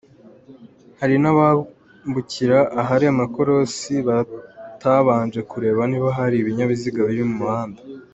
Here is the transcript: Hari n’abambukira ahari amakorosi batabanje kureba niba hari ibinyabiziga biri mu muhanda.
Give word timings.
Hari 0.99 1.15
n’abambukira 1.21 2.59
ahari 2.81 3.05
amakorosi 3.13 3.93
batabanje 4.07 5.39
kureba 5.51 5.81
niba 5.91 6.09
hari 6.19 6.35
ibinyabiziga 6.39 7.01
biri 7.09 7.23
mu 7.29 7.35
muhanda. 7.41 7.79